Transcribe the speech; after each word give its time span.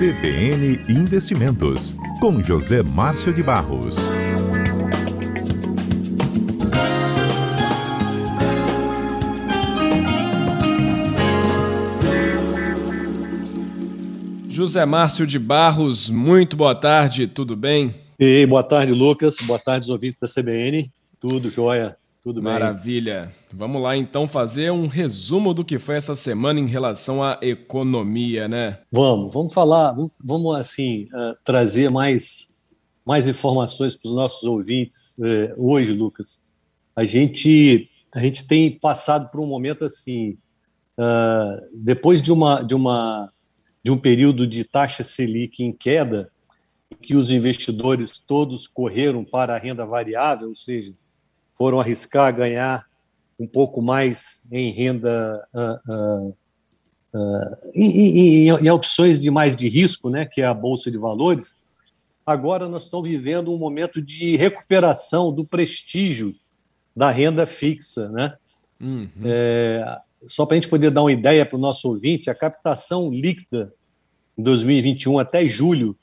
CBN 0.00 0.80
Investimentos, 0.88 1.94
com 2.20 2.42
José 2.42 2.82
Márcio 2.82 3.34
de 3.34 3.42
Barros. 3.42 3.98
José 14.48 14.86
Márcio 14.86 15.26
de 15.26 15.38
Barros, 15.38 16.08
muito 16.08 16.56
boa 16.56 16.74
tarde, 16.74 17.26
tudo 17.26 17.54
bem? 17.54 17.94
E 18.18 18.46
boa 18.46 18.62
tarde, 18.62 18.94
Lucas. 18.94 19.36
Boa 19.42 19.58
tarde, 19.58 19.84
os 19.84 19.90
ouvintes 19.90 20.18
da 20.18 20.26
CBN. 20.26 20.90
Tudo 21.20 21.50
jóia. 21.50 21.99
Tudo 22.22 22.42
bem. 22.42 22.52
Maravilha. 22.52 23.34
Vamos 23.50 23.80
lá 23.80 23.96
então 23.96 24.28
fazer 24.28 24.70
um 24.70 24.86
resumo 24.86 25.54
do 25.54 25.64
que 25.64 25.78
foi 25.78 25.96
essa 25.96 26.14
semana 26.14 26.60
em 26.60 26.66
relação 26.66 27.22
à 27.22 27.38
economia, 27.40 28.46
né? 28.46 28.78
Vamos, 28.92 29.32
vamos 29.32 29.54
falar, 29.54 29.96
vamos 30.22 30.54
assim 30.54 31.04
uh, 31.14 31.34
trazer 31.42 31.90
mais 31.90 32.48
mais 33.06 33.26
informações 33.26 33.96
para 33.96 34.08
os 34.08 34.14
nossos 34.14 34.44
ouvintes 34.44 35.16
uh, 35.18 35.54
hoje, 35.56 35.92
Lucas. 35.92 36.42
A 36.94 37.06
gente 37.06 37.88
a 38.14 38.20
gente 38.20 38.46
tem 38.46 38.70
passado 38.70 39.30
por 39.30 39.40
um 39.40 39.46
momento 39.46 39.84
assim, 39.84 40.36
uh, 40.98 41.66
depois 41.72 42.20
de 42.20 42.30
uma 42.30 42.60
de 42.60 42.74
uma 42.74 43.32
de 43.82 43.90
um 43.90 43.96
período 43.96 44.46
de 44.46 44.62
taxa 44.62 45.02
selic 45.02 45.62
em 45.62 45.72
queda, 45.72 46.30
que 47.00 47.16
os 47.16 47.30
investidores 47.30 48.18
todos 48.18 48.68
correram 48.68 49.24
para 49.24 49.54
a 49.54 49.58
renda 49.58 49.86
variável, 49.86 50.50
ou 50.50 50.54
seja, 50.54 50.92
foram 51.60 51.78
arriscar 51.78 52.34
ganhar 52.34 52.86
um 53.38 53.46
pouco 53.46 53.82
mais 53.82 54.48
em 54.50 54.70
renda 54.72 55.46
uh, 55.52 55.92
uh, 55.92 56.36
uh, 57.12 57.56
em, 57.74 57.90
em, 57.90 58.48
em, 58.48 58.70
opções 58.70 59.20
de 59.20 59.30
mais 59.30 59.54
de 59.54 59.68
risco, 59.68 60.08
né, 60.08 60.24
que 60.24 60.40
é 60.40 60.46
a 60.46 60.54
bolsa 60.54 60.90
de 60.90 60.96
valores. 60.96 61.58
Agora 62.24 62.66
nós 62.66 62.84
estamos 62.84 63.06
vivendo 63.06 63.54
um 63.54 63.58
momento 63.58 64.00
de 64.00 64.36
recuperação 64.36 65.30
do 65.30 65.44
prestígio 65.44 66.34
da 66.96 67.10
renda 67.10 67.44
fixa, 67.44 68.08
né? 68.08 68.38
Uhum. 68.80 69.10
É, 69.22 69.98
só 70.24 70.46
para 70.46 70.54
a 70.54 70.60
gente 70.60 70.70
poder 70.70 70.90
dar 70.90 71.02
uma 71.02 71.12
ideia 71.12 71.44
para 71.44 71.58
o 71.58 71.60
nosso 71.60 71.90
ouvinte, 71.90 72.30
a 72.30 72.34
captação 72.34 73.10
líquida 73.10 73.70
em 74.38 74.42
2021 74.42 75.18
até 75.18 75.44
julho 75.44 75.94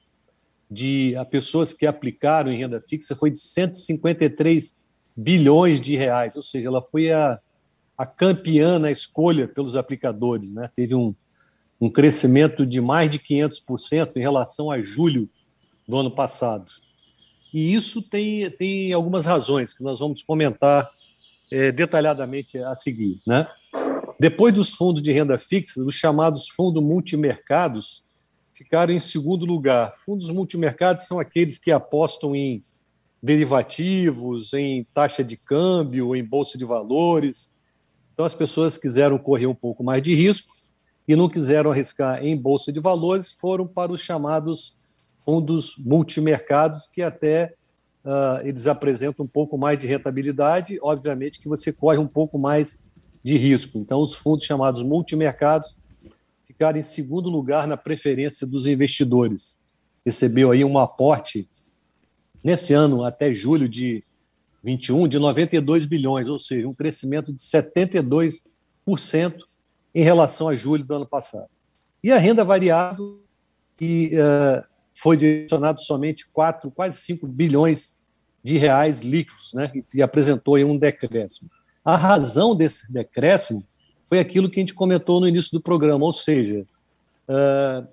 de 0.70 1.16
a 1.16 1.26
pessoas 1.26 1.74
que 1.74 1.88
aplicaram 1.88 2.52
em 2.52 2.58
renda 2.58 2.80
fixa 2.80 3.16
foi 3.16 3.32
de 3.32 3.40
153 3.40 4.78
bilhões 5.18 5.82
de 5.82 5.96
reais, 5.96 6.36
ou 6.36 6.44
seja, 6.44 6.68
ela 6.68 6.84
foi 6.84 7.12
a, 7.12 7.40
a 7.98 8.06
campeã 8.06 8.78
na 8.78 8.92
escolha 8.92 9.48
pelos 9.48 9.76
aplicadores, 9.76 10.54
né? 10.54 10.70
Teve 10.76 10.94
um, 10.94 11.16
um 11.82 11.90
crescimento 11.90 12.64
de 12.66 12.80
mais 12.80 13.10
de 13.10 13.18
500% 13.18 14.12
em 14.16 14.20
relação 14.20 14.70
a 14.70 14.80
julho 14.80 15.28
do 15.88 15.98
ano 15.98 16.12
passado. 16.12 16.72
E 17.52 17.74
isso 17.74 18.02
tem, 18.02 18.48
tem 18.52 18.94
algumas 18.94 19.26
razões 19.26 19.74
que 19.74 19.84
nós 19.84 20.00
vamos 20.00 20.22
comentar 20.22 20.88
é, 21.52 21.72
detalhadamente 21.72 22.60
a 22.60 22.76
seguir. 22.76 23.20
Né? 23.26 23.48
Depois 24.20 24.54
dos 24.54 24.72
fundos 24.72 25.02
de 25.02 25.12
renda 25.12 25.40
fixa, 25.40 25.82
os 25.82 25.96
chamados 25.96 26.48
fundos 26.50 26.84
multimercados 26.84 28.04
ficaram 28.54 28.94
em 28.94 29.00
segundo 29.00 29.46
lugar. 29.46 29.96
Fundos 30.06 30.30
multimercados 30.30 31.08
são 31.08 31.20
aqueles 31.20 31.58
que 31.58 31.72
apostam 31.72 32.36
em 32.36 32.64
derivativos, 33.22 34.54
em 34.54 34.86
taxa 34.94 35.24
de 35.24 35.36
câmbio, 35.36 36.16
em 36.16 36.24
bolsa 36.24 36.58
de 36.58 36.66
valores. 36.66 37.54
Então, 38.14 38.26
as 38.26 38.36
pessoas 38.36 38.78
quiseram 38.78 39.18
correr 39.18 39.48
um 39.48 39.56
pouco 39.56 39.84
mais 39.84 40.02
de 40.02 40.14
risco 40.14 40.54
e 41.08 41.16
não 41.16 41.30
quiseram 41.30 41.72
arriscar 41.72 42.24
em 42.24 42.36
bolsa 42.36 42.72
de 42.72 42.80
valores, 42.80 43.32
foram 43.32 43.66
para 43.66 43.92
os 43.92 44.02
chamados 44.02 44.76
fundos 45.24 45.76
multimercados, 45.78 46.88
que 46.88 47.02
até 47.02 47.54
uh, 48.06 48.46
eles 48.46 48.68
apresentam 48.68 49.26
um 49.26 49.28
pouco 49.28 49.58
mais 49.58 49.78
de 49.78 49.88
rentabilidade, 49.88 50.78
obviamente 50.82 51.40
que 51.40 51.48
você 51.48 51.72
corre 51.72 51.98
um 51.98 52.08
pouco 52.08 52.38
mais 52.38 52.80
de 53.24 53.38
risco. 53.38 53.78
Então, 53.78 54.02
os 54.02 54.16
fundos 54.16 54.46
chamados 54.46 54.82
multimercados 54.82 55.78
ficaram 56.46 56.80
em 56.80 56.84
segundo 56.84 57.30
lugar 57.30 57.68
na 57.68 57.78
preferência 57.78 58.48
dos 58.48 58.68
investidores. 58.68 59.60
Recebeu 60.06 60.52
aí 60.52 60.64
um 60.64 60.78
aporte 60.78 61.48
nesse 62.44 62.74
ano, 62.74 63.04
até 63.04 63.34
julho 63.34 63.68
de 63.68 64.04
21, 64.64 65.08
de 65.08 65.20
92 65.20 65.86
bilhões, 65.86 66.28
ou 66.28 66.40
seja, 66.40 66.68
um 66.68 66.74
crescimento 66.74 67.32
de 67.34 67.42
72% 67.42 68.44
em 69.94 70.02
relação 70.02 70.48
a 70.48 70.54
julho 70.54 70.84
do 70.84 70.94
ano 70.94 71.06
passado. 71.06 71.50
E 72.04 72.12
a 72.12 72.18
renda 72.18 72.44
variável, 72.44 73.22
que 73.76 74.12
uh, 74.14 74.64
foi 74.94 75.16
direcionado 75.18 75.82
somente 75.82 76.28
4, 76.28 76.70
quase 76.72 77.00
5 77.02 77.28
bilhões 77.28 77.96
de 78.44 78.58
reais 78.58 79.02
líquidos, 79.02 79.54
né, 79.54 79.72
e 79.94 80.02
apresentou 80.02 80.56
aí 80.56 80.64
um 80.64 80.78
decréscimo. 80.78 81.50
A 81.84 81.96
razão 81.96 82.56
desse 82.56 82.92
decréscimo 82.92 83.64
foi 84.08 84.20
aquilo 84.20 84.50
que 84.50 84.60
a 84.60 84.62
gente 84.62 84.74
comentou 84.74 85.20
no 85.20 85.28
início 85.28 85.52
do 85.52 85.62
programa, 85.62 86.06
ou 86.06 86.14
seja, 86.14 86.66
uh, 87.28 87.88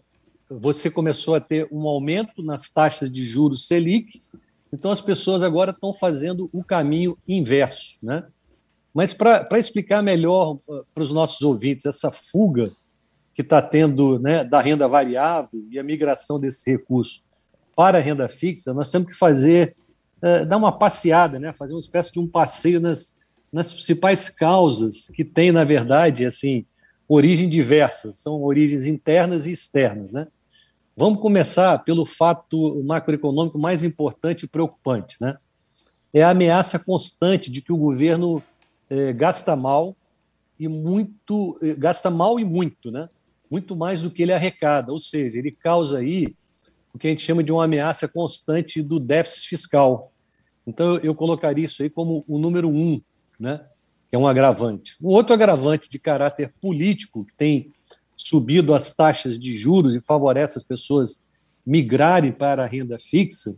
você 0.59 0.91
começou 0.91 1.35
a 1.35 1.41
ter 1.41 1.69
um 1.71 1.87
aumento 1.89 2.43
nas 2.43 2.71
taxas 2.71 3.11
de 3.11 3.27
juros 3.27 3.67
Selic, 3.67 4.23
então 4.73 4.91
as 4.91 5.01
pessoas 5.01 5.43
agora 5.43 5.71
estão 5.71 5.95
fazendo 5.95 6.49
o 6.53 6.63
caminho 6.63 7.17
inverso. 7.29 7.97
Né? 8.03 8.25
Mas 8.93 9.15
para 9.15 9.59
explicar 9.59 10.03
melhor 10.03 10.59
uh, 10.67 10.85
para 10.95 11.03
os 11.03 11.13
nossos 11.13 11.43
ouvintes 11.43 11.87
essa 11.87 12.11
fuga 12.11 12.73
que 13.33 13.43
está 13.43 13.61
tendo 13.61 14.19
né, 14.19 14.45
da 14.45 14.61
renda 14.61 14.87
variável 14.87 15.65
e 15.71 15.79
a 15.79 15.83
migração 15.83 16.39
desse 16.39 16.71
recurso 16.71 17.23
para 17.77 17.99
a 17.99 18.01
renda 18.01 18.29
fixa, 18.29 18.73
nós 18.73 18.91
temos 18.91 19.09
que 19.09 19.17
fazer, 19.17 19.75
uh, 20.23 20.47
dar 20.47 20.57
uma 20.57 20.77
passeada, 20.77 21.39
né, 21.39 21.53
fazer 21.53 21.75
uma 21.75 21.81
espécie 21.81 22.13
de 22.13 22.21
um 22.21 22.29
passeio 22.29 22.81
nas, 22.81 23.17
nas 23.53 23.73
principais 23.73 24.29
causas 24.29 25.11
que 25.15 25.25
têm, 25.25 25.53
na 25.53 25.65
verdade, 25.65 26.25
assim, 26.25 26.65
origem 27.09 27.49
diversas, 27.49 28.17
são 28.17 28.43
origens 28.43 28.87
internas 28.87 29.47
e 29.47 29.53
externas. 29.53 30.13
Né? 30.13 30.27
Vamos 30.97 31.19
começar 31.19 31.77
pelo 31.81 32.07
fato 32.07 32.81
macroeconômico 32.85 33.59
mais 33.59 33.83
importante 33.83 34.45
e 34.45 34.49
preocupante, 34.49 35.17
né? 35.21 35.37
É 36.13 36.23
a 36.23 36.31
ameaça 36.31 36.79
constante 36.79 37.51
de 37.51 37.61
que 37.61 37.73
o 37.73 37.77
governo 37.77 38.41
é, 38.89 39.13
gasta 39.13 39.57
mal 39.57 39.97
e 40.59 40.69
muito, 40.69 41.59
é, 41.61 41.75
gasta 41.75 42.11
mal 42.11 42.39
e 42.39 42.45
muito, 42.45 42.93
né? 42.93 43.09
Muito 43.51 43.75
mais 43.75 44.03
do 44.03 44.11
que 44.11 44.23
ele 44.23 44.33
arrecada, 44.33 44.93
ou 44.93 45.01
seja, 45.01 45.37
ele 45.37 45.51
causa 45.51 45.99
aí 45.99 46.33
o 46.93 46.99
que 46.99 47.09
a 47.09 47.11
gente 47.11 47.23
chama 47.23 47.43
de 47.43 47.51
uma 47.51 47.65
ameaça 47.65 48.07
constante 48.07 48.81
do 48.81 49.01
déficit 49.01 49.49
fiscal. 49.49 50.13
Então 50.65 50.99
eu 50.99 51.13
colocaria 51.13 51.67
isso 51.67 51.83
aí 51.83 51.91
como 51.91 52.25
o 52.29 52.39
número 52.39 52.69
um, 52.69 53.03
né? 53.39 53.67
Que 54.09 54.15
é 54.15 54.19
um 54.19 54.29
agravante. 54.29 54.97
Um 55.03 55.09
outro 55.09 55.35
agravante 55.35 55.89
de 55.89 55.99
caráter 55.99 56.55
político 56.61 57.25
que 57.25 57.35
tem 57.35 57.73
subido 58.25 58.75
as 58.75 58.93
taxas 58.95 59.39
de 59.39 59.57
juros 59.59 59.95
e 59.95 60.01
favorece 60.01 60.57
as 60.57 60.65
pessoas 60.65 61.21
migrarem 61.65 62.33
para 62.33 62.65
a 62.65 62.67
renda 62.67 62.99
fixa, 62.99 63.55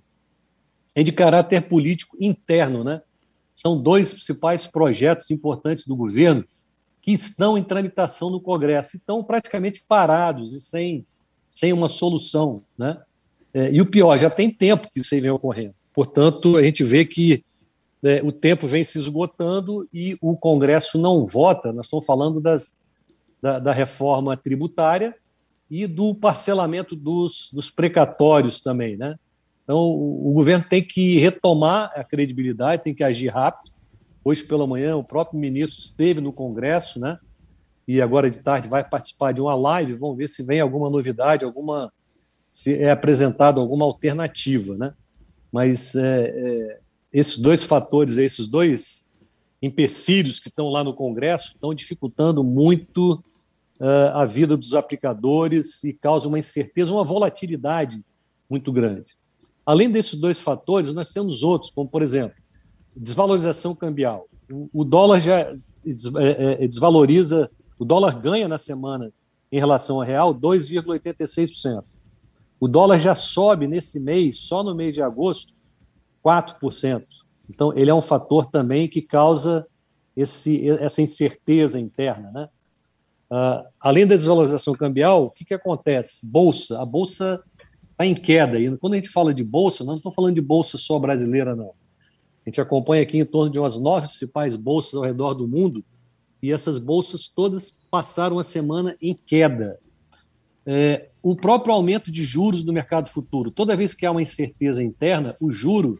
é 0.93 1.05
de 1.05 1.13
caráter 1.13 1.69
político 1.69 2.17
interno, 2.21 2.83
né? 2.83 3.01
São 3.55 3.81
dois 3.81 4.13
principais 4.13 4.67
projetos 4.67 5.31
importantes 5.31 5.87
do 5.87 5.95
governo 5.95 6.45
que 7.01 7.13
estão 7.13 7.57
em 7.57 7.63
tramitação 7.63 8.29
no 8.29 8.41
Congresso, 8.41 8.97
estão 8.97 9.23
praticamente 9.23 9.85
parados 9.87 10.53
e 10.53 10.61
sem, 10.61 11.07
sem 11.49 11.73
uma 11.73 11.89
solução, 11.89 12.63
né? 12.77 13.01
É, 13.55 13.73
e 13.73 13.81
o 13.81 13.87
pior, 13.87 14.19
já 14.19 14.29
tem 14.29 14.51
tempo 14.51 14.89
que 14.93 15.01
isso 15.01 15.15
aí 15.15 15.21
vem 15.21 15.31
ocorrendo. 15.31 15.75
Portanto, 15.95 16.57
a 16.57 16.63
gente 16.63 16.83
vê 16.83 17.05
que 17.05 17.45
é, 18.05 18.21
o 18.23 18.33
tempo 18.33 18.67
vem 18.67 18.85
se 18.85 18.99
esgotando 18.99 19.89
e 19.93 20.19
o 20.21 20.37
Congresso 20.37 20.99
não 20.99 21.25
vota. 21.25 21.73
Nós 21.73 21.87
estamos 21.87 22.05
falando 22.05 22.41
das 22.41 22.77
da, 23.47 23.61
da 23.61 23.73
reforma 23.73 24.37
tributária 24.37 25.15
e 25.71 25.87
do 25.87 26.13
parcelamento 26.13 26.97
dos, 26.97 27.49
dos 27.53 27.71
precatórios 27.71 28.61
também, 28.61 28.97
né? 28.97 29.15
Então, 29.63 29.79
o, 29.79 30.31
o 30.31 30.33
governo 30.33 30.65
tem 30.69 30.83
que 30.83 31.19
retomar 31.19 31.93
a 31.95 32.03
credibilidade, 32.03 32.83
tem 32.83 32.95
que 32.95 33.05
agir 33.05 33.29
rápido. 33.29 33.73
Hoje 34.25 34.43
pela 34.43 34.67
manhã, 34.67 34.97
o 34.97 35.05
próprio 35.05 35.39
ministro 35.39 35.79
esteve 35.79 36.21
no 36.21 36.33
Congresso, 36.33 36.99
né? 36.99 37.19
E 37.87 38.03
agora 38.03 38.29
de 38.29 38.41
tarde 38.41 38.69
vai 38.69 38.83
participar 38.89 39.31
de 39.31 39.41
uma 39.41 39.55
live. 39.55 39.95
Vamos 39.95 40.17
ver 40.17 40.29
se 40.29 40.43
vem 40.43 40.61
alguma 40.61 40.91
novidade, 40.91 41.45
alguma 41.45 41.93
se 42.51 42.75
é 42.75 42.91
apresentada 42.91 43.61
alguma 43.61 43.85
alternativa, 43.85 44.75
né? 44.77 44.93
Mas 45.53 45.95
é, 45.95 46.33
é, 46.35 46.81
esses 47.13 47.39
dois 47.39 47.63
fatores, 47.63 48.17
esses 48.17 48.49
dois 48.49 49.07
empecilhos 49.63 50.41
que 50.41 50.49
estão 50.49 50.69
lá 50.69 50.83
no 50.83 50.95
Congresso 50.95 51.53
estão 51.55 51.73
dificultando 51.73 52.43
muito 52.43 53.23
a 54.15 54.25
vida 54.25 54.57
dos 54.57 54.75
aplicadores 54.75 55.85
e 55.85 55.93
causam 55.93 56.31
uma 56.31 56.39
incerteza, 56.39 56.93
uma 56.93 57.05
volatilidade 57.05 58.05
muito 58.49 58.73
grande. 58.73 59.17
Além 59.65 59.91
desses 59.91 60.19
dois 60.19 60.41
fatores, 60.41 60.93
nós 60.93 61.13
temos 61.13 61.43
outros, 61.43 61.71
como, 61.71 61.89
por 61.89 62.03
exemplo, 62.03 62.37
desvalorização 62.95 63.75
cambial. 63.75 64.29
O, 64.73 64.85
dólar 64.85 65.21
já 65.21 65.41
é, 65.41 65.57
é, 65.85 66.65
é 66.65 66.69
desvaloriza, 66.69 67.51
o 67.79 67.85
dólar 67.85 68.21
ganha 68.21 68.49
na 68.49 68.59
semana 68.59 69.13
em 69.51 69.59
relação 69.59 69.97
ao 69.97 70.03
real 70.03 70.35
2,86%. 70.35 71.83
O 72.59 72.69
dólar 72.69 72.99
já 72.99 73.15
sobe 73.15 73.67
nesse 73.67 74.01
mês, 74.01 74.39
só 74.39 74.63
no 74.63 74.75
mês 74.75 74.95
de 74.95 75.03
agosto, 75.03 75.53
4%. 76.25 77.05
Então, 77.51 77.73
ele 77.77 77.91
é 77.91 77.95
um 77.95 78.01
fator 78.01 78.47
também 78.47 78.89
que 78.89 79.03
causa 79.03 79.67
esse, 80.17 80.69
essa 80.71 81.03
incerteza 81.03 81.79
interna. 81.79 82.31
Né? 82.33 82.49
Uh, 83.31 83.67
além 83.81 84.07
da 84.07 84.15
desvalorização 84.15 84.75
cambial, 84.75 85.25
o 85.25 85.31
que, 85.31 85.45
que 85.45 85.55
acontece? 85.55 86.27
Bolsa. 86.27 86.81
A 86.81 86.87
bolsa 86.87 87.43
está 87.91 88.07
em 88.07 88.15
queda. 88.15 88.59
E 88.61 88.77
quando 88.77 88.93
a 88.93 88.97
gente 88.97 89.09
fala 89.09 89.35
de 89.35 89.43
bolsa, 89.43 89.85
não 89.85 89.95
estamos 89.95 90.15
falando 90.15 90.35
de 90.35 90.41
bolsa 90.41 90.79
só 90.79 90.99
brasileira, 90.99 91.57
não. 91.57 91.73
A 92.45 92.49
gente 92.49 92.61
acompanha 92.61 93.03
aqui 93.03 93.19
em 93.19 93.25
torno 93.25 93.51
de 93.51 93.59
umas 93.59 93.79
nove 93.79 94.07
principais 94.07 94.55
bolsas 94.55 94.95
ao 94.95 95.03
redor 95.03 95.35
do 95.35 95.49
mundo, 95.49 95.85
e 96.41 96.53
essas 96.53 96.79
bolsas 96.79 97.27
todas 97.27 97.77
passaram 97.91 98.39
a 98.39 98.45
semana 98.45 98.95
em 99.03 99.19
queda. 99.27 99.81
É, 100.65 101.09
o 101.23 101.35
próprio 101.35 101.75
aumento 101.75 102.11
de 102.13 102.23
juros 102.23 102.63
no 102.63 102.73
mercado 102.73 103.09
futuro. 103.09 103.51
Toda 103.51 103.77
vez 103.77 103.95
que 103.95 104.07
há 104.07 104.13
uma 104.13 104.23
incerteza 104.23 104.83
interna, 104.83 105.35
o 105.43 105.51
juro 105.51 105.95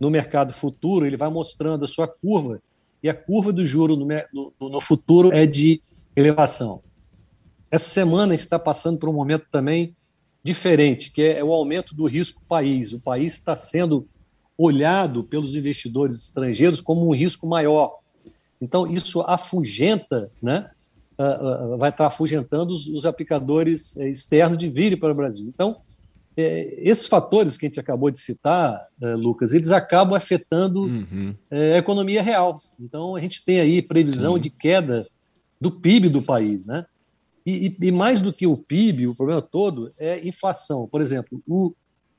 no 0.00 0.10
mercado 0.10 0.52
futuro 0.52 1.04
ele 1.04 1.16
vai 1.16 1.28
mostrando 1.28 1.84
a 1.84 1.88
sua 1.88 2.08
curva 2.08 2.62
e 3.02 3.08
a 3.08 3.14
curva 3.14 3.52
do 3.52 3.66
juro 3.66 3.96
no, 3.96 4.06
no, 4.32 4.70
no 4.70 4.80
futuro 4.80 5.32
é 5.32 5.44
de 5.44 5.82
elevação. 6.14 6.82
Essa 7.70 7.88
semana 7.88 8.34
está 8.34 8.58
passando 8.58 8.98
por 8.98 9.08
um 9.08 9.12
momento 9.12 9.46
também 9.50 9.96
diferente, 10.44 11.10
que 11.10 11.22
é 11.22 11.42
o 11.42 11.52
aumento 11.52 11.94
do 11.94 12.06
risco 12.06 12.44
país. 12.46 12.92
O 12.92 13.00
país 13.00 13.34
está 13.34 13.56
sendo 13.56 14.06
olhado 14.58 15.24
pelos 15.24 15.54
investidores 15.54 16.16
estrangeiros 16.16 16.80
como 16.80 17.08
um 17.08 17.14
risco 17.14 17.46
maior. 17.46 17.98
Então, 18.60 18.86
isso 18.86 19.20
afugenta, 19.22 20.30
né? 20.40 20.70
Uh, 21.18 21.74
uh, 21.74 21.78
vai 21.78 21.90
estar 21.90 22.06
afugentando 22.06 22.72
os, 22.72 23.04
aplicadores 23.04 23.94
uh, 23.96 24.04
externos 24.04 24.58
de 24.58 24.68
virem 24.68 24.98
para 24.98 25.12
o 25.12 25.14
Brasil. 25.14 25.46
Então, 25.52 25.80
é, 26.36 26.88
esses 26.88 27.06
fatores 27.06 27.56
que 27.56 27.66
a 27.66 27.68
gente 27.68 27.80
acabou 27.80 28.10
de 28.10 28.18
citar, 28.18 28.86
é, 29.00 29.14
Lucas, 29.14 29.52
eles 29.52 29.70
acabam 29.70 30.14
afetando 30.14 30.84
uhum. 30.84 31.34
é, 31.50 31.74
a 31.74 31.78
economia 31.78 32.22
real. 32.22 32.62
Então, 32.80 33.14
a 33.14 33.20
gente 33.20 33.44
tem 33.44 33.60
aí 33.60 33.82
previsão 33.82 34.36
Sim. 34.36 34.40
de 34.40 34.50
queda 34.50 35.06
do 35.62 35.70
PIB 35.70 36.08
do 36.08 36.20
país, 36.20 36.66
né? 36.66 36.84
E, 37.46 37.68
e, 37.68 37.86
e, 37.86 37.92
mais 37.92 38.20
do 38.20 38.32
que 38.32 38.48
o 38.48 38.56
PIB, 38.56 39.06
o 39.06 39.14
problema 39.14 39.40
todo 39.40 39.92
é 39.96 40.26
inflação. 40.26 40.88
Por 40.88 41.00
exemplo, 41.00 41.40
o, 41.46 41.72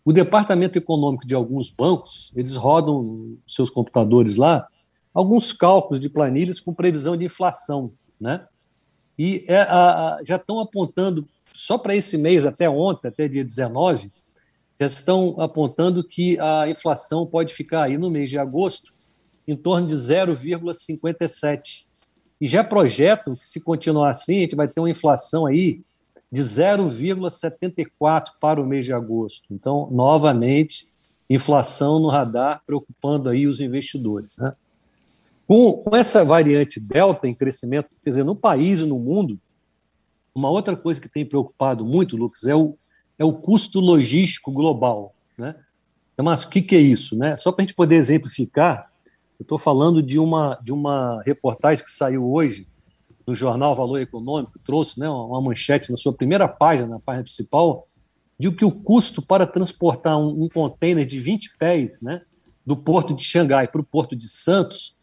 o 0.06 0.14
departamento 0.14 0.78
econômico 0.78 1.28
de 1.28 1.36
alguns 1.36 1.70
bancos, 1.70 2.32
eles 2.38 2.56
rodam 2.56 3.38
seus 3.46 3.70
computadores 3.70 4.38
lá, 4.38 4.66
alguns 5.14 5.52
cálculos 5.52 6.00
de 6.00 6.10
planilhas 6.10 6.62
com 6.62 6.74
previsão 6.74 7.18
de 7.18 7.26
inflação, 7.26 7.92
né? 8.20 8.46
E 9.20 9.44
é, 9.50 9.58
a, 9.58 9.66
a, 10.16 10.24
já 10.24 10.38
estão 10.38 10.62
apontando 10.62 11.28
só 11.54 11.78
para 11.78 11.94
esse 11.94 12.18
mês, 12.18 12.46
até 12.46 12.70
ontem, 12.70 13.10
até 13.10 13.28
dia 13.28 13.44
19, 13.44 14.10
já 14.80 14.88
estão 14.88 15.36
apontando 15.38 16.02
que 16.02 16.40
a 16.40 16.70
inflação 16.70 17.28
pode 17.28 17.54
ficar 17.54 17.84
aí 17.84 17.98
no 17.98 18.10
mês 18.10 18.30
de 18.30 18.40
agosto 18.40 18.94
em 19.46 19.56
torno 19.58 19.86
de 19.86 19.96
0,57. 19.96 21.92
E 22.44 22.48
já 22.50 22.62
projetam 22.62 23.38
que, 23.38 23.48
se 23.48 23.62
continuar 23.62 24.10
assim, 24.10 24.40
a 24.40 24.42
gente 24.42 24.56
vai 24.58 24.68
ter 24.68 24.82
uma 24.82 24.90
inflação 24.90 25.46
aí 25.46 25.80
de 26.30 26.42
0,74 26.42 28.32
para 28.38 28.62
o 28.62 28.68
mês 28.68 28.84
de 28.86 28.92
agosto. 28.92 29.46
Então, 29.50 29.88
novamente, 29.90 30.90
inflação 31.30 32.02
no 32.02 32.10
radar, 32.10 32.62
preocupando 32.68 33.30
aí 33.30 33.48
os 33.48 33.62
investidores. 33.62 34.40
Né? 34.40 34.54
Com, 35.48 35.72
com 35.72 35.96
essa 35.96 36.26
variante 36.26 36.82
Delta 36.82 37.30
em 37.30 37.34
crescimento, 37.34 37.88
quer 38.04 38.10
dizer, 38.10 38.26
no 38.26 38.36
país 38.36 38.82
e 38.82 38.86
no 38.86 39.00
mundo, 39.00 39.40
uma 40.36 40.50
outra 40.50 40.76
coisa 40.76 41.00
que 41.00 41.08
tem 41.08 41.26
preocupado 41.26 41.86
muito, 41.86 42.18
Lucas, 42.18 42.44
é 42.44 42.54
o, 42.54 42.76
é 43.18 43.24
o 43.24 43.32
custo 43.32 43.80
logístico 43.80 44.52
global. 44.52 45.16
Né? 45.38 45.56
Mas 46.22 46.44
o 46.44 46.50
que, 46.50 46.62
que 46.62 46.76
é 46.76 46.82
isso? 46.82 47.18
Né? 47.18 47.38
Só 47.38 47.54
para 47.54 47.64
a 47.64 47.66
gente 47.66 47.74
poder 47.74 47.96
exemplificar, 47.96 48.92
eu 49.40 49.44
estou 49.44 49.58
falando 49.58 50.02
de 50.02 50.20
uma, 50.20 50.60
de 50.64 50.72
uma 50.72 51.22
reportagem 51.26 51.84
que 51.84 51.92
saiu 51.92 52.32
hoje 52.32 52.68
no 53.26 53.34
jornal 53.34 53.76
Valor 53.76 54.00
Econômico, 54.00 54.60
trouxe 54.66 55.00
né, 55.00 55.10
uma 55.10 55.42
manchete 55.42 55.90
na 55.92 55.98
sua 55.98 56.14
primeira 56.14 56.48
página, 56.48 56.88
na 56.88 57.00
página 57.00 57.24
principal, 57.24 57.88
de 58.38 58.52
que 58.52 58.66
o 58.66 58.72
custo 58.72 59.22
para 59.22 59.48
transportar 59.48 60.18
um, 60.18 60.44
um 60.44 60.50
container 60.50 61.06
de 61.06 61.20
20 61.20 61.58
pés 61.58 62.02
né, 62.02 62.22
do 62.66 62.76
porto 62.76 63.14
de 63.14 63.24
Xangai 63.24 63.68
para 63.68 63.82
o 63.82 63.84
porto 63.84 64.16
de 64.16 64.28
Santos, 64.28 64.98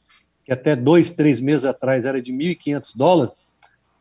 que 0.44 0.53
até 0.53 0.76
dois, 0.76 1.12
três 1.12 1.41
meses 1.41 1.65
atrás 1.65 2.05
era 2.05 2.21
de 2.21 2.33
1.500 2.33 2.97
dólares, 2.97 3.38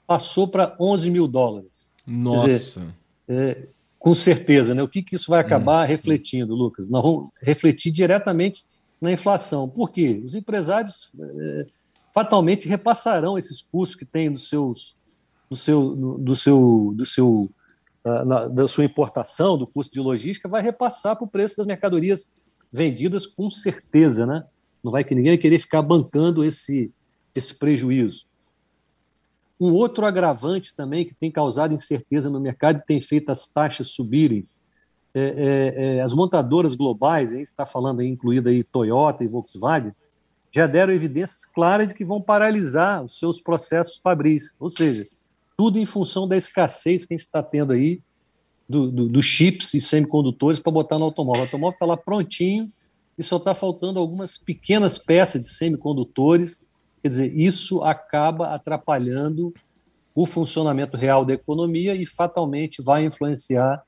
passou 0.05 0.47
para 0.47 0.75
11 0.79 1.09
mil 1.11 1.27
dólares. 1.27 1.95
Nossa. 2.05 2.47
Dizer, 2.47 2.95
é, 3.27 3.67
com 3.97 4.15
certeza, 4.15 4.73
né? 4.73 4.81
O 4.81 4.87
que, 4.87 5.03
que 5.03 5.15
isso 5.15 5.29
vai 5.29 5.39
acabar 5.39 5.85
hum. 5.85 5.87
refletindo, 5.87 6.55
Lucas? 6.55 6.89
Nós 6.89 7.03
vamos 7.03 7.29
refletir 7.41 7.91
diretamente 7.91 8.65
na 9.01 9.11
inflação. 9.11 9.69
Por 9.69 9.91
quê? 9.91 10.21
Os 10.25 10.35
empresários 10.35 11.11
é, 11.19 11.67
fatalmente 12.13 12.67
repassarão 12.67 13.37
esses 13.37 13.61
custos 13.61 13.95
que 13.95 14.05
têm 14.05 14.31
dos 14.31 14.49
seus, 14.49 14.97
do 15.49 15.55
seu, 15.55 15.95
do 15.95 16.35
seu, 16.35 16.93
do 16.95 17.05
seu, 17.05 17.49
da, 18.03 18.47
da 18.47 18.67
sua 18.67 18.85
importação, 18.85 19.57
do 19.57 19.67
custo 19.67 19.93
de 19.93 19.99
logística, 19.99 20.49
vai 20.49 20.61
repassar 20.61 21.15
para 21.15 21.25
o 21.25 21.29
preço 21.29 21.57
das 21.57 21.67
mercadorias 21.67 22.27
vendidas 22.71 23.25
com 23.25 23.49
certeza, 23.49 24.25
né? 24.25 24.43
Não 24.83 24.91
vai 24.91 25.03
que 25.03 25.15
ninguém 25.15 25.37
querer 25.37 25.59
ficar 25.59 25.81
bancando 25.81 26.43
esse, 26.43 26.91
esse 27.35 27.53
prejuízo. 27.55 28.25
Um 29.59 29.73
outro 29.73 30.05
agravante 30.05 30.73
também 30.75 31.05
que 31.05 31.13
tem 31.13 31.29
causado 31.29 31.73
incerteza 31.73 32.29
no 32.29 32.39
mercado 32.39 32.79
e 32.79 32.85
tem 32.85 33.01
feito 33.01 33.29
as 33.29 33.49
taxas 33.49 33.87
subirem 33.87 34.47
é, 35.13 35.21
é, 35.21 35.97
é, 35.97 36.01
as 36.01 36.13
montadoras 36.13 36.75
globais, 36.75 37.31
a 37.31 37.35
gente 37.35 37.47
está 37.47 37.65
falando 37.65 37.99
aí, 37.99 38.07
incluída 38.07 38.49
aí 38.49 38.63
Toyota 38.63 39.23
e 39.23 39.27
Volkswagen, 39.27 39.93
já 40.51 40.67
deram 40.67 40.93
evidências 40.93 41.45
claras 41.45 41.89
de 41.89 41.95
que 41.95 42.05
vão 42.05 42.21
paralisar 42.21 43.03
os 43.03 43.17
seus 43.17 43.41
processos 43.41 43.97
fabris, 43.97 44.55
ou 44.59 44.69
seja, 44.69 45.07
tudo 45.57 45.77
em 45.77 45.85
função 45.85 46.27
da 46.27 46.37
escassez 46.37 47.05
que 47.05 47.13
a 47.13 47.17
gente 47.17 47.25
está 47.25 47.43
tendo 47.43 47.73
aí 47.73 48.01
dos 48.67 48.91
do, 48.91 49.09
do 49.09 49.23
chips 49.23 49.73
e 49.73 49.81
semicondutores 49.81 50.59
para 50.59 50.71
botar 50.71 50.97
no 50.97 51.05
automóvel. 51.05 51.41
O 51.41 51.45
automóvel 51.45 51.73
está 51.73 51.85
lá 51.85 51.97
prontinho 51.97 52.71
e 53.17 53.23
só 53.23 53.37
está 53.37 53.53
faltando 53.53 53.99
algumas 53.99 54.37
pequenas 54.37 54.97
peças 54.97 55.41
de 55.41 55.49
semicondutores 55.49 56.63
Quer 57.01 57.09
dizer, 57.09 57.33
isso 57.35 57.81
acaba 57.81 58.53
atrapalhando 58.53 59.53
o 60.13 60.25
funcionamento 60.25 60.97
real 60.97 61.23
da 61.23 61.33
economia 61.33 61.95
e 61.95 62.05
fatalmente 62.05 62.81
vai 62.81 63.05
influenciar 63.05 63.83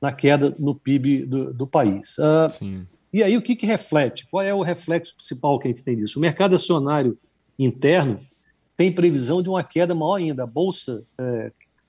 na 0.00 0.12
queda 0.12 0.54
no 0.58 0.74
PIB 0.74 1.26
do, 1.26 1.52
do 1.52 1.66
país. 1.66 2.16
Uh, 2.18 2.86
e 3.12 3.22
aí, 3.22 3.36
o 3.36 3.42
que, 3.42 3.56
que 3.56 3.66
reflete? 3.66 4.26
Qual 4.30 4.42
é 4.42 4.54
o 4.54 4.62
reflexo 4.62 5.16
principal 5.16 5.58
que 5.58 5.66
a 5.66 5.70
gente 5.70 5.82
tem 5.82 5.96
nisso? 5.96 6.18
O 6.18 6.22
mercado 6.22 6.54
acionário 6.56 7.18
interno 7.58 8.20
tem 8.76 8.90
previsão 8.90 9.42
de 9.42 9.50
uma 9.50 9.62
queda 9.62 9.94
maior 9.94 10.16
ainda. 10.16 10.44
A 10.44 10.46
Bolsa 10.46 11.04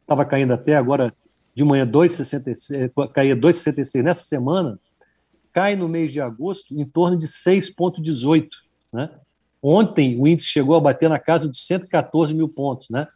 estava 0.01 0.24
é, 0.24 0.25
caindo 0.25 0.51
até 0.51 0.75
agora 0.75 1.13
de 1.53 1.63
manhã 1.63 1.86
2,66, 1.86 2.91
caía 3.13 3.36
2,66 3.36 4.01
nessa 4.01 4.24
semana, 4.24 4.80
cai 5.53 5.75
no 5.75 5.88
mês 5.88 6.12
de 6.12 6.20
agosto 6.20 6.77
em 6.77 6.86
torno 6.86 7.18
de 7.18 7.27
6,18. 7.27 8.50
Né? 8.91 9.10
Ontem 9.62 10.20
o 10.20 10.27
índice 10.27 10.50
chegou 10.50 10.75
a 10.75 10.82
bater 10.82 11.08
na 11.10 11.20
casa 11.20 11.48
de 11.48 11.58
114 11.58 12.34
mil 12.34 12.50
pontos, 12.50 12.89
né? 12.89 13.08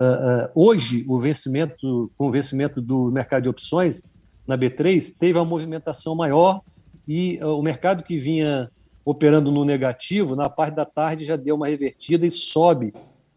Uh, 0.00 0.04
uh, 0.04 0.50
hoje, 0.54 1.04
o 1.08 1.20
vencimento, 1.20 2.10
com 2.18 2.26
o 2.26 2.30
vencimento 2.30 2.80
do 2.80 3.10
mercado 3.12 3.44
de 3.44 3.48
opções 3.48 4.02
na 4.46 4.56
B3, 4.56 5.16
teve 5.18 5.38
uma 5.38 5.44
movimentação 5.44 6.14
maior 6.14 6.60
e 7.06 7.38
uh, 7.42 7.58
o 7.58 7.62
mercado 7.62 8.02
que 8.02 8.18
vinha 8.18 8.70
operando 9.04 9.50
no 9.50 9.64
negativo, 9.64 10.36
na 10.36 10.48
parte 10.48 10.74
da 10.74 10.84
tarde 10.84 11.24
já 11.24 11.36
deu 11.36 11.56
uma 11.56 11.68
revertida 11.68 12.26
e 12.26 12.30
sobe 12.30 12.94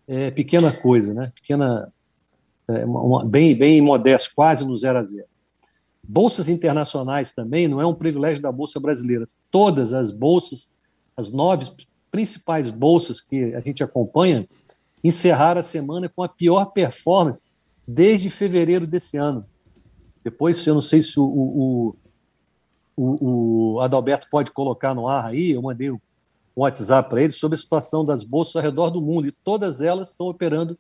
é, 0.08 0.30
pequena 0.30 0.72
coisa, 0.72 1.14
né? 1.14 1.32
Pequena, 1.34 1.92
é, 2.68 2.86
uma, 2.86 3.26
bem, 3.26 3.56
bem 3.56 3.82
modesto, 3.82 4.32
quase 4.36 4.66
no 4.66 4.78
zero 4.78 5.00
a 5.00 5.04
zero. 5.04 5.28
Bolsas 6.08 6.50
internacionais 6.50 7.34
também 7.34 7.68
não 7.68 7.82
é 7.82 7.86
um 7.86 7.96
privilégio 7.96 8.42
da 8.42 8.52
Bolsa 8.52 8.80
brasileira. 8.80 9.26
Todas 9.50 9.92
as 9.92 10.12
bolsas, 10.12 10.70
as 11.18 11.32
nove 11.32 11.72
principais 12.12 12.70
bolsas 12.70 13.20
que 13.20 13.56
a 13.56 13.60
gente 13.60 13.84
acompanha 13.84 14.48
encerraram 15.04 15.60
a 15.60 15.64
semana 15.64 16.08
com 16.08 16.22
a 16.22 16.30
pior 16.30 16.66
performance 16.66 17.44
desde 17.88 18.30
fevereiro 18.30 18.86
desse 18.86 19.18
ano. 19.18 19.46
Depois, 20.26 20.68
eu 20.68 20.74
não 20.74 20.82
sei 20.82 21.02
se 21.02 21.18
o, 21.18 21.24
o, 21.24 21.96
o, 22.98 23.76
o 23.76 23.80
Adalberto 23.80 24.28
pode 24.30 24.52
colocar 24.52 24.94
no 24.94 25.08
ar 25.08 25.30
aí, 25.30 25.52
eu 25.52 25.62
mandei 25.62 25.90
um 25.90 26.00
WhatsApp 26.54 27.10
para 27.10 27.22
ele 27.22 27.32
sobre 27.32 27.56
a 27.56 27.62
situação 27.62 28.04
das 28.04 28.26
bolsas 28.26 28.58
ao 28.58 28.62
redor 28.62 28.90
do 28.90 29.02
mundo, 29.02 29.28
e 29.28 29.32
todas 29.32 29.82
elas 29.82 30.10
estão 30.10 30.28
operando 30.28 30.78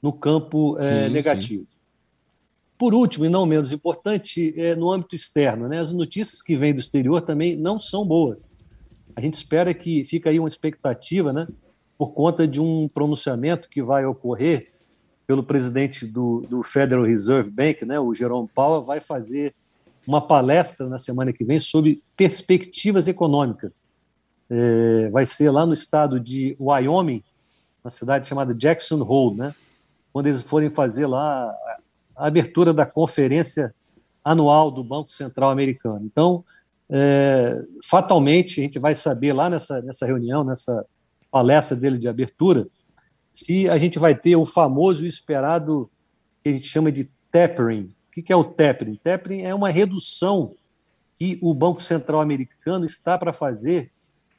no 0.00 0.12
campo 0.12 0.78
é, 0.78 1.10
negativo. 1.10 1.64
Sim. 1.64 1.68
Por 2.78 2.94
último, 2.94 3.26
e 3.26 3.28
não 3.28 3.44
menos 3.44 3.72
importante, 3.72 4.54
é, 4.56 4.74
no 4.74 4.90
âmbito 4.90 5.14
externo, 5.14 5.68
né, 5.68 5.80
as 5.80 5.92
notícias 5.92 6.40
que 6.40 6.56
vêm 6.56 6.72
do 6.72 6.80
exterior 6.80 7.20
também 7.20 7.56
não 7.56 7.78
são 7.78 8.06
boas 8.06 8.48
a 9.16 9.20
gente 9.22 9.34
espera 9.34 9.72
que 9.72 10.04
fica 10.04 10.28
aí 10.28 10.38
uma 10.38 10.48
expectativa, 10.48 11.32
né, 11.32 11.48
por 11.96 12.12
conta 12.12 12.46
de 12.46 12.60
um 12.60 12.86
pronunciamento 12.86 13.66
que 13.66 13.82
vai 13.82 14.04
ocorrer 14.04 14.74
pelo 15.26 15.42
presidente 15.42 16.06
do, 16.06 16.42
do 16.48 16.62
Federal 16.62 17.04
Reserve 17.04 17.50
Bank, 17.50 17.84
né, 17.84 17.98
o 17.98 18.14
Jerome 18.14 18.48
Powell, 18.54 18.82
vai 18.82 19.00
fazer 19.00 19.54
uma 20.06 20.20
palestra 20.20 20.88
na 20.88 20.98
semana 20.98 21.32
que 21.32 21.44
vem 21.44 21.58
sobre 21.58 22.02
perspectivas 22.16 23.08
econômicas. 23.08 23.84
É, 24.48 25.10
vai 25.10 25.26
ser 25.26 25.50
lá 25.50 25.66
no 25.66 25.74
estado 25.74 26.20
de 26.20 26.56
Wyoming, 26.60 27.22
uma 27.82 27.90
cidade 27.90 28.28
chamada 28.28 28.54
Jackson 28.54 29.02
Hole, 29.02 29.36
né? 29.36 29.54
quando 30.12 30.28
eles 30.28 30.40
forem 30.40 30.70
fazer 30.70 31.06
lá 31.06 31.52
a 32.16 32.26
abertura 32.26 32.72
da 32.72 32.86
conferência 32.86 33.74
anual 34.24 34.70
do 34.70 34.82
Banco 34.82 35.12
Central 35.12 35.50
Americano. 35.50 36.00
Então, 36.04 36.44
é, 36.88 37.62
fatalmente, 37.84 38.60
a 38.60 38.64
gente 38.64 38.78
vai 38.78 38.94
saber 38.94 39.32
lá 39.32 39.50
nessa, 39.50 39.82
nessa 39.82 40.06
reunião, 40.06 40.44
nessa 40.44 40.86
palestra 41.30 41.76
dele 41.76 41.98
de 41.98 42.08
abertura, 42.08 42.66
se 43.36 43.68
a 43.68 43.76
gente 43.76 43.98
vai 43.98 44.14
ter 44.14 44.34
o 44.34 44.46
famoso 44.46 45.04
e 45.04 45.08
esperado 45.08 45.90
que 46.42 46.48
a 46.48 46.52
gente 46.52 46.66
chama 46.66 46.90
de 46.90 47.10
tapering. 47.30 47.94
O 48.08 48.22
que 48.22 48.32
é 48.32 48.36
o 48.36 48.42
tapering? 48.42 48.96
Tapering 48.96 49.42
é 49.42 49.54
uma 49.54 49.68
redução 49.68 50.54
que 51.18 51.38
o 51.42 51.52
Banco 51.52 51.82
Central 51.82 52.22
americano 52.22 52.86
está 52.86 53.18
para 53.18 53.34
fazer 53.34 53.90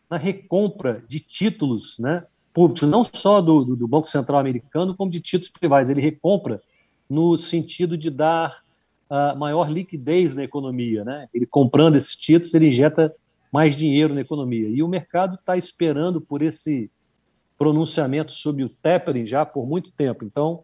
na 0.09 0.17
recompra 0.17 1.03
de 1.07 1.19
títulos 1.19 1.99
né, 1.99 2.23
públicos, 2.51 2.87
não 2.87 3.03
só 3.03 3.39
do, 3.39 3.63
do, 3.75 3.87
Banco 3.87 4.09
Central 4.09 4.39
americano, 4.39 4.95
como 4.95 5.11
de 5.11 5.19
títulos 5.19 5.49
privados. 5.51 5.91
Ele 5.91 6.01
recompra 6.01 6.59
no 7.07 7.37
sentido 7.37 7.95
de 7.95 8.09
dar 8.09 8.63
uh, 9.11 9.37
maior 9.37 9.69
liquidez 9.69 10.35
na 10.35 10.43
economia. 10.43 11.03
Né? 11.03 11.29
Ele 11.31 11.45
comprando 11.45 11.97
esses 11.97 12.15
títulos, 12.15 12.53
ele 12.55 12.67
injeta 12.67 13.13
mais 13.51 13.75
dinheiro 13.75 14.15
na 14.15 14.21
economia. 14.21 14.69
E 14.69 14.81
o 14.81 14.87
mercado 14.87 15.35
está 15.35 15.55
esperando 15.55 16.19
por 16.19 16.41
esse 16.41 16.89
pronunciamento 17.57 18.31
sobre 18.33 18.63
o 18.63 18.69
tapering 18.69 19.25
já 19.25 19.45
por 19.45 19.67
muito 19.67 19.91
tempo. 19.91 20.23
Então, 20.23 20.63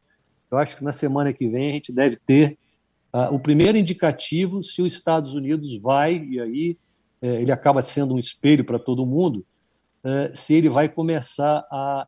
eu 0.51 0.57
acho 0.57 0.77
que 0.77 0.83
na 0.83 0.91
semana 0.91 1.33
que 1.33 1.47
vem 1.47 1.69
a 1.69 1.71
gente 1.71 1.91
deve 1.91 2.15
ter 2.15 2.57
uh, 3.13 3.33
o 3.33 3.39
primeiro 3.39 3.77
indicativo 3.77 4.61
se 4.61 4.81
os 4.81 4.93
Estados 4.93 5.33
Unidos 5.33 5.79
vai, 5.79 6.17
e 6.17 6.39
aí 6.39 6.77
é, 7.21 7.41
ele 7.41 7.51
acaba 7.51 7.81
sendo 7.81 8.13
um 8.13 8.19
espelho 8.19 8.65
para 8.65 8.77
todo 8.77 9.05
mundo, 9.05 9.45
é, 10.03 10.31
se 10.35 10.53
ele 10.53 10.69
vai 10.69 10.89
começar 10.89 11.65
a, 11.71 12.07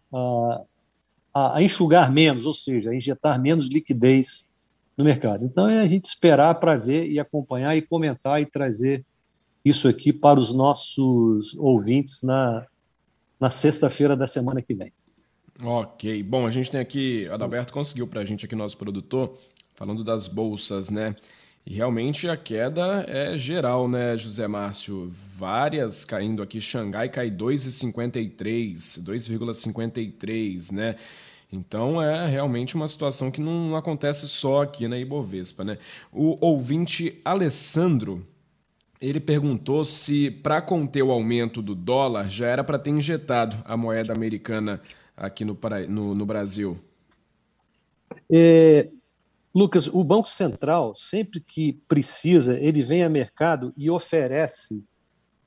a, 1.33 1.55
a 1.55 1.63
enxugar 1.63 2.11
menos, 2.11 2.45
ou 2.45 2.53
seja, 2.53 2.89
a 2.91 2.95
injetar 2.95 3.41
menos 3.41 3.69
liquidez 3.69 4.47
no 4.97 5.05
mercado. 5.05 5.45
Então 5.45 5.69
é 5.69 5.79
a 5.79 5.87
gente 5.87 6.05
esperar 6.05 6.55
para 6.55 6.75
ver 6.75 7.09
e 7.09 7.19
acompanhar 7.19 7.75
e 7.75 7.81
comentar 7.81 8.41
e 8.41 8.45
trazer 8.45 9.05
isso 9.63 9.87
aqui 9.87 10.13
para 10.13 10.39
os 10.39 10.53
nossos 10.53 11.55
ouvintes 11.57 12.21
na, 12.21 12.67
na 13.39 13.49
sexta-feira 13.49 14.15
da 14.15 14.27
semana 14.27 14.61
que 14.61 14.73
vem. 14.73 14.91
Ok. 15.61 16.21
Bom, 16.23 16.45
a 16.45 16.49
gente 16.49 16.69
tem 16.69 16.81
aqui, 16.81 17.27
Adalberto 17.29 17.71
conseguiu 17.71 18.07
para 18.07 18.21
a 18.21 18.25
gente 18.25 18.45
aqui, 18.45 18.55
nosso 18.55 18.77
produtor, 18.77 19.37
falando 19.73 20.03
das 20.03 20.27
bolsas, 20.27 20.89
né? 20.89 21.15
E 21.65 21.73
realmente 21.73 22.29
a 22.29 22.37
queda 22.37 23.05
é 23.07 23.35
geral, 23.37 23.87
né, 23.87 24.15
José 24.15 24.47
Márcio? 24.47 25.11
Várias 25.35 26.05
caindo 26.05 26.43
aqui. 26.43 26.61
Xangai 26.61 27.09
cai 27.09 27.31
2,53, 27.31 29.01
2,53, 29.01 30.71
né? 30.71 30.95
Então 31.51 32.01
é 32.01 32.27
realmente 32.27 32.75
uma 32.75 32.87
situação 32.87 33.31
que 33.31 33.41
não 33.41 33.75
acontece 33.75 34.27
só 34.27 34.61
aqui 34.61 34.87
na 34.87 34.97
Ibovespa, 34.99 35.63
né? 35.63 35.77
O 36.11 36.37
ouvinte 36.45 37.19
Alessandro 37.25 38.25
ele 38.99 39.19
perguntou 39.19 39.83
se, 39.83 40.31
para 40.31 40.61
conter 40.61 41.03
o 41.03 41.11
aumento 41.11 41.61
do 41.61 41.75
dólar, 41.75 42.29
já 42.29 42.47
era 42.47 42.63
para 42.63 42.79
ter 42.79 42.91
injetado 42.91 43.57
a 43.65 43.75
moeda 43.75 44.13
americana 44.13 44.81
aqui 45.15 45.43
no, 45.45 45.57
no, 45.89 46.15
no 46.15 46.25
Brasil. 46.25 46.79
É, 48.31 48.89
Lucas, 49.53 49.87
o 49.87 50.03
Banco 50.03 50.29
Central, 50.29 50.93
sempre 50.95 51.39
que 51.39 51.73
precisa, 51.87 52.59
ele 52.59 52.83
vem 52.83 53.03
a 53.03 53.09
mercado 53.09 53.73
e 53.77 53.89
oferece 53.89 54.83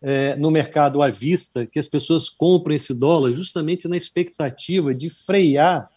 é, 0.01 0.37
no 0.37 0.51
mercado 0.51 1.03
à 1.03 1.09
vista 1.09 1.67
que 1.67 1.79
as 1.79 1.89
pessoas 1.89 2.29
comprem 2.29 2.77
esse 2.77 2.95
dólar, 2.95 3.33
justamente 3.33 3.89
na 3.89 3.97
expectativa 3.97 4.95
de 4.95 5.11
frear 5.11 5.91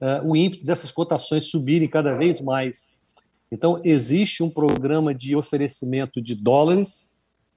é, 0.00 0.22
o 0.24 0.34
ímpeto 0.34 0.64
dessas 0.64 0.90
cotações 0.90 1.46
subirem 1.46 1.88
cada 1.88 2.14
vez 2.14 2.40
mais. 2.40 2.92
Então, 3.52 3.78
existe 3.84 4.42
um 4.42 4.48
programa 4.48 5.14
de 5.14 5.36
oferecimento 5.36 6.22
de 6.22 6.34
dólares, 6.34 7.06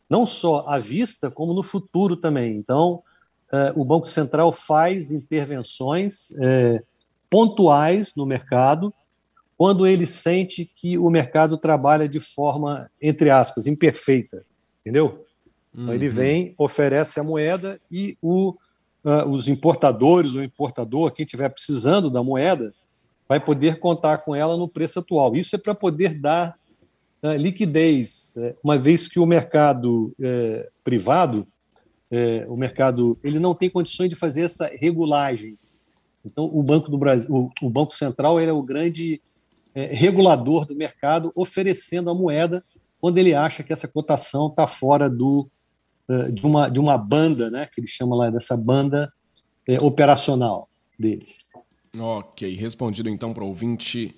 não 0.09 0.25
só 0.25 0.65
à 0.67 0.77
vista, 0.77 1.31
como 1.31 1.53
no 1.53 1.63
futuro 1.63 2.17
também. 2.17 2.57
Então, 2.57 3.01
eh, 3.49 3.71
o 3.77 3.85
Banco 3.85 4.05
Central 4.05 4.51
faz 4.51 5.09
intervenções 5.13 6.31
eh, 6.37 6.83
pontuais 7.29 8.13
no 8.13 8.25
mercado 8.25 8.93
quando 9.57 9.87
ele 9.87 10.05
sente 10.05 10.65
que 10.65 10.97
o 10.97 11.09
mercado 11.09 11.57
trabalha 11.57 12.09
de 12.09 12.19
forma, 12.19 12.91
entre 13.01 13.29
aspas, 13.29 13.65
imperfeita, 13.65 14.45
entendeu? 14.81 15.25
Uhum. 15.73 15.83
Então 15.83 15.93
ele 15.93 16.09
uhum. 16.09 16.13
vem, 16.13 16.53
oferece 16.57 17.21
a 17.21 17.23
moeda 17.23 17.79
e 17.89 18.17
o, 18.21 18.51
uh, 19.05 19.29
os 19.29 19.47
importadores, 19.47 20.33
o 20.33 20.43
importador, 20.43 21.11
quem 21.11 21.23
estiver 21.23 21.47
precisando 21.47 22.09
da 22.09 22.21
moeda, 22.21 22.73
vai 23.27 23.39
poder 23.39 23.79
contar 23.79 24.19
com 24.19 24.35
ela 24.35 24.55
no 24.55 24.67
preço 24.67 24.99
atual. 24.99 25.35
Isso 25.35 25.55
é 25.55 25.59
para 25.59 25.73
poder 25.73 26.19
dar 26.19 26.55
uh, 27.23 27.35
liquidez, 27.35 28.37
é, 28.37 28.55
uma 28.63 28.77
vez 28.77 29.07
que 29.07 29.19
o 29.19 29.25
mercado 29.25 30.15
é, 30.21 30.69
privado, 30.83 31.45
é, 32.11 32.45
o 32.47 32.55
mercado, 32.55 33.17
ele 33.23 33.39
não 33.39 33.55
tem 33.55 33.69
condições 33.69 34.09
de 34.09 34.15
fazer 34.15 34.41
essa 34.43 34.67
regulagem. 34.67 35.57
Então, 36.23 36.45
o 36.45 36.63
Banco 36.63 36.89
do 36.89 36.97
Brasil, 36.97 37.29
o, 37.29 37.51
o 37.61 37.69
Banco 37.69 37.93
Central, 37.93 38.39
ele 38.39 38.51
é 38.51 38.53
o 38.53 38.63
grande 38.63 39.21
regulador 39.91 40.65
do 40.65 40.73
mercado, 40.73 41.33
oferecendo 41.35 42.09
a 42.09 42.15
moeda 42.15 42.63
quando 43.01 43.17
ele 43.17 43.33
acha 43.33 43.61
que 43.61 43.73
essa 43.73 43.89
cotação 43.89 44.47
está 44.47 44.65
fora 44.67 45.09
do, 45.09 45.49
de, 46.31 46.45
uma, 46.45 46.69
de 46.69 46.79
uma 46.79 46.97
banda, 46.97 47.51
né, 47.51 47.65
que 47.69 47.81
ele 47.81 47.87
chama 47.87 48.15
lá 48.15 48.29
dessa 48.29 48.55
banda 48.55 49.11
operacional 49.81 50.69
deles. 50.97 51.39
Ok, 51.99 52.55
respondido 52.55 53.09
então 53.09 53.33
para 53.33 53.43
o 53.43 53.47
ouvinte. 53.47 54.15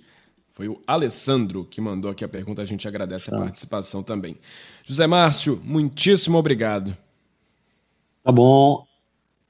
Foi 0.51 0.67
o 0.67 0.81
Alessandro 0.87 1.65
que 1.65 1.79
mandou 1.79 2.09
aqui 2.09 2.25
a 2.25 2.27
pergunta. 2.27 2.61
A 2.61 2.65
gente 2.65 2.87
agradece 2.87 3.33
a 3.33 3.37
participação 3.37 4.01
também. 4.01 4.37
José 4.85 5.05
Márcio, 5.05 5.61
muitíssimo 5.63 6.37
obrigado. 6.37 6.97
Tá 8.23 8.31
bom. 8.31 8.85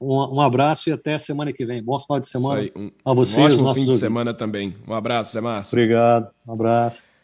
Um, 0.00 0.36
um 0.36 0.40
abraço 0.40 0.90
e 0.90 0.92
até 0.92 1.18
semana 1.18 1.52
que 1.52 1.64
vem. 1.64 1.82
Bom 1.82 1.98
final 1.98 2.20
de 2.20 2.28
semana 2.28 2.60
aí, 2.60 2.72
um, 2.76 2.90
a 3.04 3.14
vocês, 3.14 3.60
um 3.60 3.66
ótimo 3.66 3.74
fim 3.74 3.90
de 3.90 3.96
semana 3.96 4.32
também. 4.32 4.76
Um 4.86 4.94
abraço, 4.94 5.32
Zé 5.32 5.40
Márcio. 5.40 5.74
Obrigado. 5.74 6.30
Um 6.46 6.52
abraço. 6.52 7.02